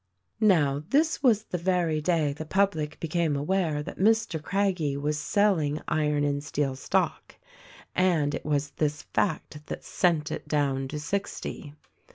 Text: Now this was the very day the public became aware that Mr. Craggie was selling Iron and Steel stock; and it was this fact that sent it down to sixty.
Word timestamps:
Now 0.39 0.83
this 0.89 1.21
was 1.21 1.43
the 1.43 1.59
very 1.59 2.01
day 2.01 2.33
the 2.33 2.43
public 2.43 2.99
became 2.99 3.35
aware 3.35 3.83
that 3.83 3.99
Mr. 3.99 4.41
Craggie 4.41 4.97
was 4.97 5.19
selling 5.19 5.79
Iron 5.87 6.23
and 6.23 6.43
Steel 6.43 6.75
stock; 6.75 7.35
and 7.93 8.33
it 8.33 8.43
was 8.43 8.71
this 8.71 9.03
fact 9.03 9.67
that 9.67 9.83
sent 9.83 10.31
it 10.31 10.47
down 10.47 10.87
to 10.87 10.99
sixty. 10.99 11.75